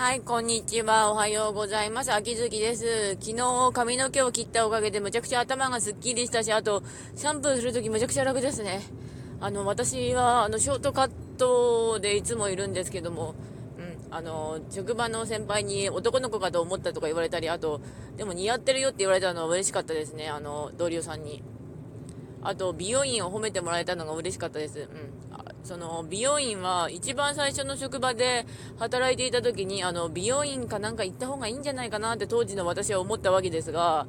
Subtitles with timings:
[0.00, 1.12] はい、こんにちは。
[1.12, 2.10] おはようございます。
[2.10, 3.18] 秋月です。
[3.20, 6.82] 昨日髪の毛を切ったおかげでむちゃくちゃ頭がすっきりしたし、あと、
[7.14, 8.80] シャンプーするときむちゃくちゃ楽ですね。
[9.42, 13.34] あの、私は、あの、ショートカットでいつもいるんですけども、
[13.76, 17.82] うん、あの、職場の先輩に男の子かと思ったとか言われたり、あと、
[18.16, 20.30] でも似合ってるよって言われたのは嬉しかったですね。
[20.30, 21.42] あの、同僚さんに。
[22.42, 24.78] あと、美容院を褒めてもらえたのが嬉しかったです。
[24.78, 25.29] うん。
[25.70, 28.44] その美容院は一番最初の職場で
[28.80, 34.08] 働いていた時にあの美容院かなんか行った方がいいんじゃないかなって当時の私は思ったわけですが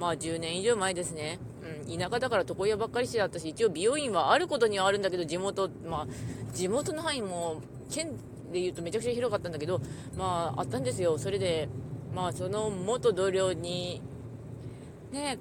[0.00, 1.38] まあ10年以上前ですね、
[1.86, 8.12] うん、田舎だから床屋ばっかりしてあったし一応美容院はあることにはあるんだけど地元まあ地元の範囲も県
[8.50, 9.82] で言うとめちゃくちゃ広かったんだけど
[10.16, 11.18] まああったんですよ。
[11.18, 11.68] それで
[12.14, 14.00] まあその元同僚に
[15.12, 15.36] ね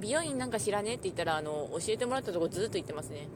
[0.00, 3.28] 美容院なんか知らねえって言ったらあの教えてもらったとこずっと行ってますね。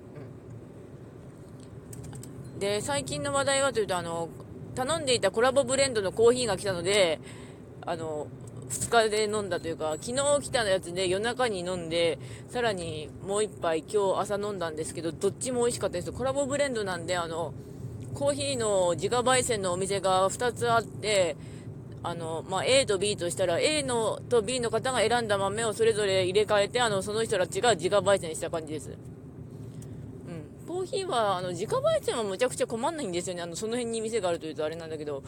[2.59, 4.29] で、最近の話題はというと、あの、
[4.75, 7.21] 頼んでいたコラボブレンドのコーヒーが来たので、
[7.83, 8.27] あの、
[8.71, 16.13] 2日で飲んだというか、昨日来たやつで夜中に飲んで、さらにもう1杯今日朝飲んだんですけど、どっちも美味しかったです。
[16.13, 17.55] コラボブレンドなんで、あの、
[18.15, 21.37] コーヒーの自家焙煎のお店が2つあって、
[22.03, 28.97] あの、まあ、A と B としたら、A のと B の方が選んだ豆をそれぞれ入れ替えて、あの、その人たちが自家焙煎した感じです。
[30.85, 33.43] ーヒーは、あの、自家焙煎はむちゃくちゃ困んないんですよね。
[33.43, 35.23] あの、その辺に店があるというとあれなんだけど、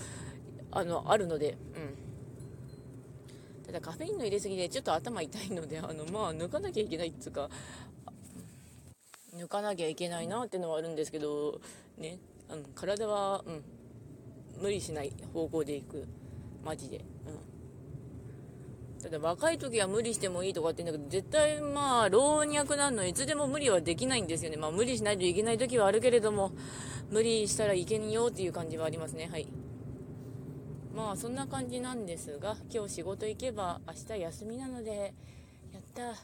[0.71, 3.67] あの、あるので、うん。
[3.67, 7.51] ただカフェインの入れすぎでちょっと頭痛いので、あの、まあ、抜かなきゃいけないっていうか、
[9.35, 11.61] 抜かなきゃいけないなっていうのはあるんですけど、
[11.99, 12.19] ね、
[12.51, 13.65] うん、体は、うん、
[14.63, 16.07] 無理しない方向でいく。
[16.65, 16.99] マジで。
[16.99, 17.56] うん。
[19.07, 24.57] ただ若い時は無理してもいいとかって言うんだけど、絶対まあ、老若男のいつでも無理はできないんですよね。
[24.57, 26.51] まあ、無理しないといけない時はあるけれども、
[27.13, 29.29] 無理したらいけんよっていう感じはありますね。
[29.31, 29.47] はい。
[30.93, 35.15] まあ、そんな感じなんですが、今日仕事行けば明日休みなので、
[35.73, 36.17] やった。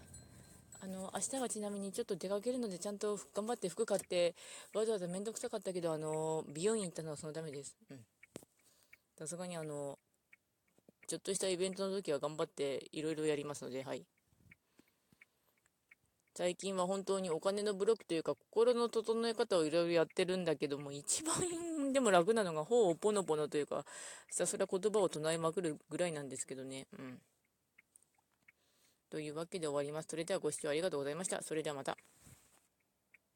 [0.84, 4.34] あの、明日はちなみにちょっと出かけるので、ちゃんと頑張って服買って、
[4.74, 7.77] わざわざめんどくさかったけど、あの、美容院行ったのはそのためです。
[7.89, 8.01] うん。
[9.17, 10.01] さすがにあの、
[11.12, 14.06] ちょっとしたイベントの時は頑張っていろいろやりますので、はい。
[16.34, 23.84] 最近は本当にお金のブロックというか心の整え方をいろいろやってるんだけども一番でも楽なのがほをポノポノというか
[24.30, 26.86] ひたすら言葉を唱えまくるぐらいなんですけどね。
[26.98, 27.18] うん。
[29.11, 30.08] というわけで終わります。
[30.08, 31.42] それではご視聴ありがとうございました。
[31.42, 31.98] それではまた。